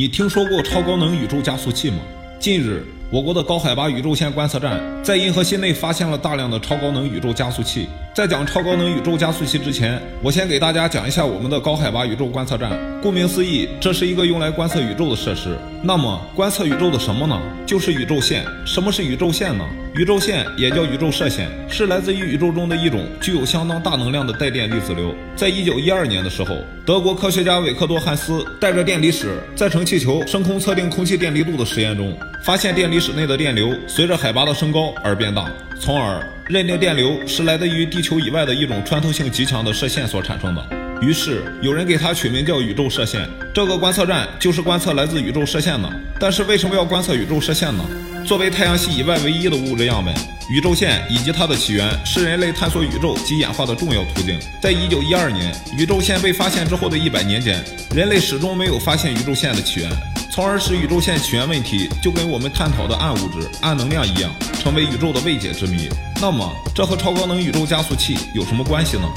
[0.00, 1.96] 你听说过超高能宇宙加速器吗？
[2.38, 7.88] 近日，我国的高海拔宇宙线观测站在银河系内发现了大量的超高能宇宙加速器。
[8.14, 12.70] 在讲超高能宇宙加速器之前，我先给大家讲一下我们的高海拔宇宙观测站。
[13.00, 15.56] 顾名思义，这是一个用来观测宇宙的设施。
[15.82, 17.40] 那么，观测宇宙的什么呢？
[17.64, 18.44] 就是宇宙线。
[18.66, 19.64] 什么是宇宙线呢？
[19.94, 25.14] 宇宙线也叫宇宙射线，是来自于宇宙中的一种具有相当大能量的带电粒子流。
[25.34, 40.64] 在一九一二年的时候，德国科学家韦克多·汉斯带着电离矢在乘气球升空测定空气电离度的实验中，发现电离室内的电流随着海拔的升高而变大，从而认定电流是来自于地球以外的一种穿透性极强的射线所产生的。
[41.00, 43.28] 于是有人给它取名叫宇宙射线。
[43.54, 45.88] 这个观测站就是观测来自宇宙射线的。
[46.18, 47.84] 但是为什么要观测宇宙射线呢？
[48.26, 50.12] 作为太阳系以外唯一的物质样本，
[50.50, 54.38] 宇宙线以及它的起源是人类探索宇宙及演化的重要途径。
[54.60, 57.62] 在一九一二年宇宙线被发现之后的一百年间，
[57.94, 59.90] 人类始终没有发现宇宙线的起源，
[60.38, 64.30] 从而使宇宙线起源问题就跟我们探讨的暗物质、暗能量一样，
[64.62, 65.88] 成为宇宙的未解之谜。
[66.20, 69.08] 那么，这和超高能宇宙加速器有什么关系呢？